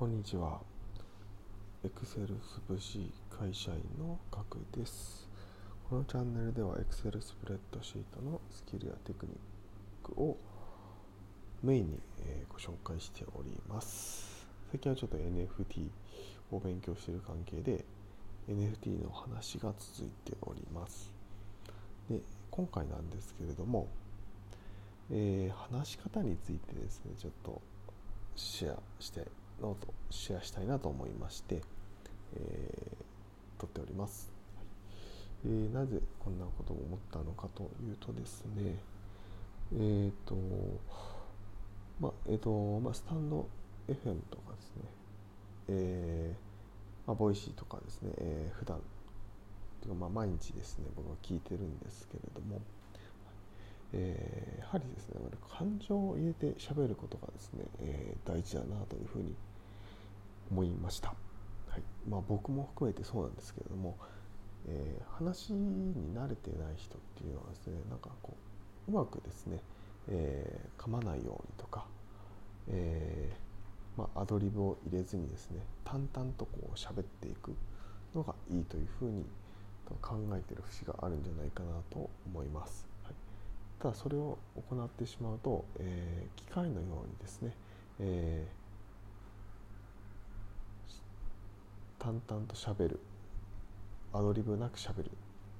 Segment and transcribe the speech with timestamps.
[0.00, 0.58] こんにちは。
[1.84, 5.28] エクセルスプシー会社員のガクです。
[5.90, 9.36] このチャンネルでは Excel スプレッドシートのスキルやテクニッ
[10.02, 10.38] クを
[11.62, 14.48] メインに、えご紹介しております。
[14.70, 15.90] 最近はちょっと NFT
[16.50, 17.84] を勉強している関係で
[18.48, 21.12] NFT の話が続いております。
[22.08, 23.86] で今回なんですけれども、
[25.10, 27.60] えー話し方についてですねちょっと
[28.34, 29.26] シェアして
[29.60, 31.62] ノートシェアしたいなと思いまして、
[32.36, 33.10] えー
[33.60, 38.74] 撮っております、はいえーなぜこんなことを思ったのかというとですね
[39.76, 40.34] えっ、と
[42.00, 43.46] まあえっ、とまあスタンド
[43.86, 44.82] FM とかですね
[45.68, 46.50] えー
[47.06, 48.78] まあ、 Voicy とかですね、えー普段
[49.80, 52.60] ていうかまあ毎日ですね僕は聞いてるんですけれども、
[53.92, 55.16] えーやはりですね
[55.56, 59.34] 感情を入れて喋ることがですね、えー大事だなというふうに
[60.50, 61.08] 思いました、
[61.68, 61.82] はい。
[62.08, 63.96] まあ、僕も含めてそうなんですけれども、
[64.66, 68.34] えー話に慣れてない人っていうのはですねなんかこ
[68.88, 69.62] ううまくですね、
[70.08, 71.84] えー噛まないようにとか、
[72.68, 77.54] えーまあ、アドリブを入れずにですね淡々とこう喋っていく
[78.14, 79.26] のがいいというふうに
[80.00, 83.14] 考えてる節があるんじゃないかなと思います、はい、
[83.80, 84.38] ただそれを
[84.70, 87.54] 行ってしまうと、えー機械のようにですね、
[87.98, 88.59] えー
[92.00, 93.00] 淡々と喋る。
[94.12, 95.10] アドリブなく喋る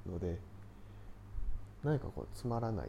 [0.07, 0.39] ので
[1.85, 2.89] 何かこうつまらない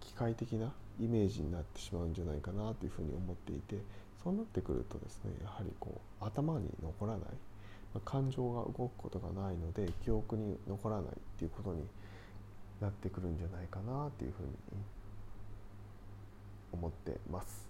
[0.00, 3.76] 機械的なイメージになってしまうんじゃないかなというふうに思っていて
[4.22, 7.20] そうなってくるとですねやはりこう頭に残らない
[8.04, 11.08] 感情が動くことがないので記憶に残らないっ
[11.38, 11.82] ていうことに
[12.80, 14.48] なってくるんじゃないかなっていうふうに
[16.72, 17.66] 思ってます。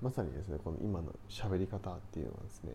[0.00, 2.72] まさにですねこの今の喋り方っていうのはですね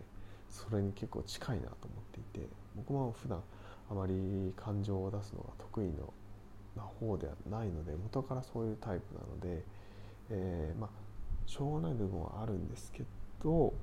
[0.49, 3.41] それに結構近いなと思っていて僕も普段
[3.89, 6.13] あまり感情を出すのが得意の
[6.99, 9.63] 方ではないので元からそういうタイプなので、
[10.29, 11.09] えーまあ
[11.49, 13.03] しょうがない部分はあるんですけ
[13.43, 13.73] ど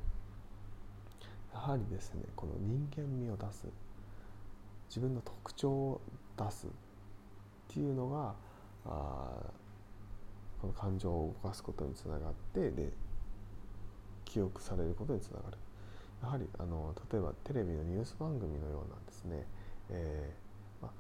[1.53, 3.67] やはりですねこの人間味を出す
[4.89, 6.01] 自分の特徴を
[6.39, 6.71] 出すっ
[7.75, 8.35] ていうのが
[8.87, 9.31] あ
[10.61, 12.93] この感情を動かすことにつながってで
[14.25, 15.59] 記憶されることにつながる。
[16.23, 19.47] やはりあの例えばテレビのニュース番組のようなですね、
[19.91, 20.93] えーまあ、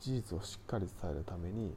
[0.00, 1.74] 事実をしっかり伝えるために、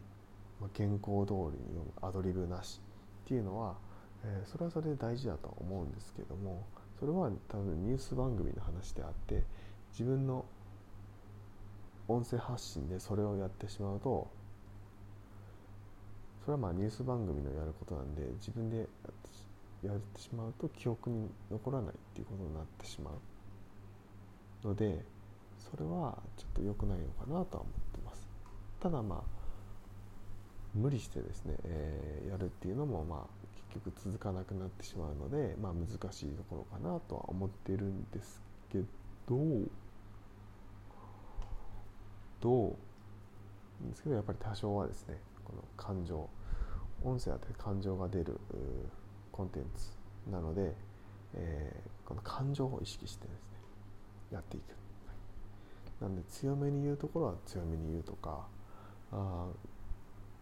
[0.60, 2.82] まあ、原稿通りに読むアドリブなし
[3.26, 3.76] っていうのは、
[4.24, 6.66] えーそれはそれで大事だと思うんですけども
[7.00, 9.44] それは多分ニュース番組の話であって
[9.92, 10.46] 自分の
[12.08, 14.28] 音声発信でそれをやってしまうと
[16.44, 18.88] それはまあニュース番組のやることなんで自分で
[19.86, 23.12] やってしまうと記憶に残らないっていうことになってしま
[24.64, 25.04] うので
[25.58, 28.28] それはちょっと良くないのかなとは思ってます。
[28.80, 29.36] ただまあ
[30.74, 38.42] 無理してですね、えーやるっていうのもまあ結局続かなくなってしまうので、まあ、難しいところかなとは思っているんです
[38.72, 38.86] けど
[42.42, 42.76] どう
[43.90, 46.30] ですけどやっぱり多少はですねこの感情
[47.04, 48.40] 音声だって感情が出る
[49.36, 50.74] コンテンツなので、
[51.34, 53.58] えーこの感情を意識してですね
[54.32, 56.04] やっていく、はい。
[56.04, 58.46] なので強めに言うところは強めに言うとか
[59.12, 59.48] あ、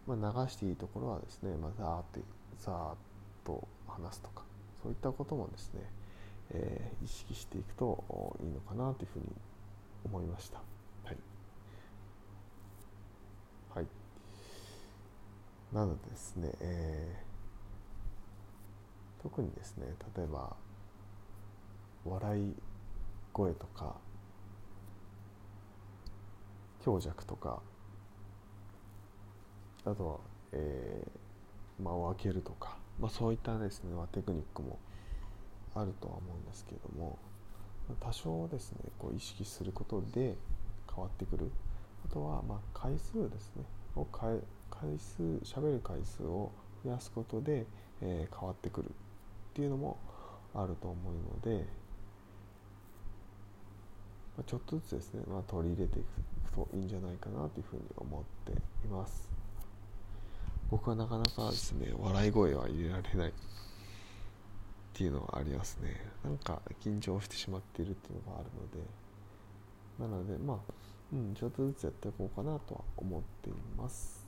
[0.06, 2.20] まあ、流していいところはですね、まあ、ざーって
[2.60, 2.96] ざーっ
[3.44, 4.42] と話すとか
[4.82, 5.80] そういったこともですね、
[6.50, 9.24] えー意識していくといいのかなというふうに
[10.04, 10.58] 思いました。
[10.58, 11.16] はい、
[13.74, 13.86] はい、
[15.72, 17.33] なのでですね、えー
[19.24, 19.86] 特にですね
[20.16, 20.54] 例えば
[22.04, 22.54] 笑い
[23.32, 23.96] 声とか
[26.84, 27.60] 強弱とか
[29.86, 30.18] あとは、
[30.52, 31.24] えー
[31.82, 34.78] 間を空けるとか、まあ、そういったですね、ま、テクニックも
[35.74, 37.18] あるとは思うんですけども
[37.98, 40.36] 多少ですねこう意識することで
[40.88, 41.50] 変わってくる。
[42.08, 43.64] あとはまあ回数ですね
[43.96, 46.52] を変え回数喋る回数を
[46.84, 47.66] 増やすことで、
[48.00, 48.90] えー変わってくる。
[49.54, 49.96] っていうのも
[50.52, 51.64] あると思うので、
[54.36, 58.52] まちょっとずつですね、まあ、取り入れていくといいんじゃないかなというふうに思って
[58.84, 59.30] います。
[60.70, 63.32] 僕はなかなかですね笑い声は入れられないっ
[64.92, 66.04] ていうのはありますね。
[66.24, 69.04] なんか緊張してしまっているっていうのがあるので。
[69.96, 70.58] なのでまあ
[71.12, 74.23] うんちょっとずつやっていこうかなとは思っています。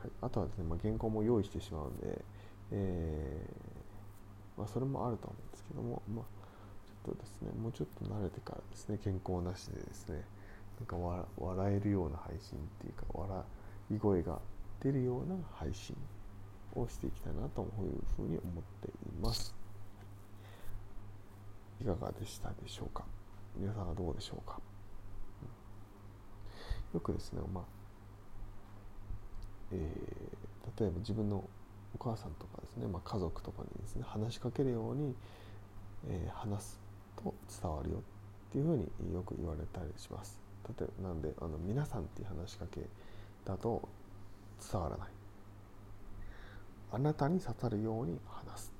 [0.00, 2.24] はい、あとはですね、まあ、原稿も用意してしまうので、
[2.72, 6.24] えー、まあ、それもあると思うんですけども、まあ、
[6.86, 10.24] ちょっとですねもうちょっと慣れてからですね健康なしでですね
[10.78, 10.96] なんか
[11.36, 13.42] 笑えるような配信っていうか笑
[13.90, 14.38] い声が
[14.80, 15.96] 出るような配信
[16.76, 17.68] をしていきたいなという
[18.16, 19.52] ふうに思っています。
[21.80, 23.04] いかがでしたでしょうか？
[23.56, 24.60] 皆さんはどうでしょうか、
[26.94, 27.64] よくですね、まあ
[29.72, 31.44] えー、例えば自分の
[31.94, 35.14] お母さんとかですね、まあ、家族とかにですね話しかけるように、
[36.08, 36.80] えー、話す
[37.16, 40.40] と伝わるよっていうふうによく言われたりします。
[40.78, 42.82] 例えばなんであの皆さんっていう話しかけ
[43.44, 43.88] だと
[44.70, 45.08] 伝わらない。
[46.90, 48.72] あなたに刺さるように話す。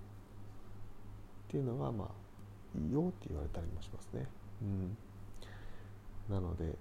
[1.49, 4.27] っていうのがまあいいよって言われたりもしますね。
[4.63, 4.97] うん。
[6.35, 6.75] なので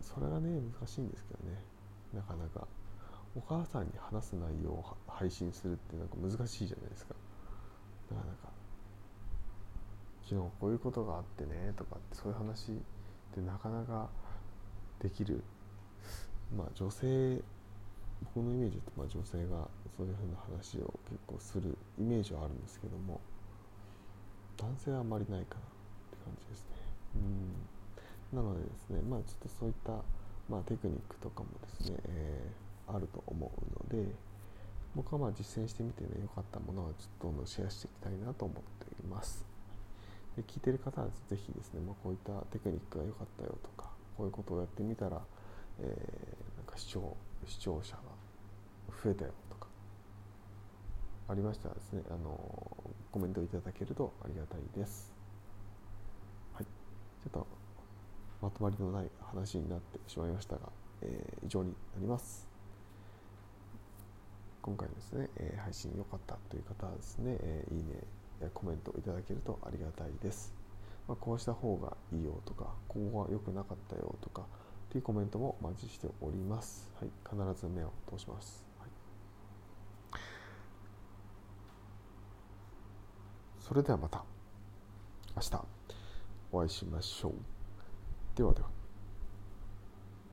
[0.00, 1.58] それがね難しいんですけどね。
[2.14, 2.66] なかなか。
[3.36, 7.14] お母さんに話す内容を配信するってなんか難しいじゃないですか。
[8.10, 8.48] なかなか。
[10.22, 12.74] 昨日こういうことがあってねとかってそういう話っ
[13.34, 14.08] てなかなか
[15.00, 15.42] できる。
[16.56, 17.40] まあ女性
[18.34, 23.20] 僕のイメージってまあ女性がそういうふうな話を結構するイメージはあるんですけども。
[24.58, 25.64] 男性はあまりないかなっ
[26.10, 26.76] て感じですね。
[28.32, 28.36] うん。
[28.36, 29.92] なのでですねまあちょっとそういった、
[30.50, 31.48] まあ、テクニックとかも
[31.78, 33.52] ですね、えー、あると思
[33.90, 34.10] うので
[34.94, 38.56] 僕はまあ実践してみてね良かったものはちょっとどんどんシェアしていきたいなと思っ
[38.86, 39.46] ています。
[40.36, 45.20] で聞いてる方はぜひですね、まあ、こういったテクニックが良かったよとかこういうことをやってみたら、
[45.80, 48.02] えー、なんか視聴視聴者が
[49.02, 49.66] 増えたよとか
[51.28, 52.38] ありましたらですねあの
[53.10, 55.12] コメントいただけるとありがたいです。
[56.54, 56.64] はい。
[56.64, 57.46] ちょっと
[58.40, 60.70] まとまりのない話になってしまいましたが、
[61.02, 62.47] えー、以上になります。
[64.68, 68.02] 今回ですね、えー、配信良かったという方はですね、えー、いいね
[68.42, 70.52] やコメントいただけるとありがたいです、
[71.08, 74.42] まあ、こうした方がいいよとかここは良くなかったよとか
[74.90, 76.90] というコメントもお待ちしております。
[77.00, 78.66] はい、必ず目を通します。
[83.58, 84.22] それではまた
[85.34, 85.64] 明日
[86.52, 87.32] お会いしましょう。
[88.34, 88.77] ではでは。